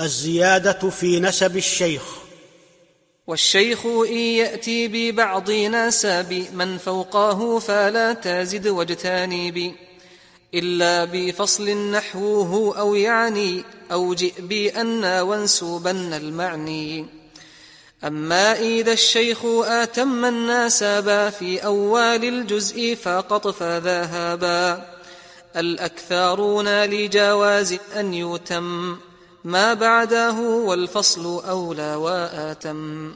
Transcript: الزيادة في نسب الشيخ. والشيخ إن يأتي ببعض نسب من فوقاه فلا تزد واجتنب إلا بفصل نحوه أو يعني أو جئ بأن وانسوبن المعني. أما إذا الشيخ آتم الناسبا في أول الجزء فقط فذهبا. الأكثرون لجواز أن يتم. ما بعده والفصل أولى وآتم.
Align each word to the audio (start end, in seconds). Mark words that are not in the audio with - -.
الزيادة 0.00 0.90
في 0.90 1.20
نسب 1.20 1.56
الشيخ. 1.56 2.02
والشيخ 3.26 3.86
إن 3.86 4.16
يأتي 4.16 4.88
ببعض 4.88 5.50
نسب 5.50 6.46
من 6.54 6.78
فوقاه 6.78 7.58
فلا 7.58 8.12
تزد 8.12 8.68
واجتنب 8.68 9.74
إلا 10.54 11.04
بفصل 11.04 11.70
نحوه 11.70 12.78
أو 12.78 12.94
يعني 12.94 13.64
أو 13.92 14.14
جئ 14.14 14.32
بأن 14.38 15.04
وانسوبن 15.04 16.12
المعني. 16.12 17.06
أما 18.04 18.60
إذا 18.60 18.92
الشيخ 18.92 19.44
آتم 19.64 20.24
الناسبا 20.24 21.30
في 21.30 21.64
أول 21.64 22.24
الجزء 22.24 22.94
فقط 22.94 23.48
فذهبا. 23.48 24.86
الأكثرون 25.56 26.84
لجواز 26.84 27.76
أن 27.96 28.14
يتم. 28.14 28.96
ما 29.44 29.74
بعده 29.74 30.40
والفصل 30.40 31.44
أولى 31.48 31.94
وآتم. 31.94 33.12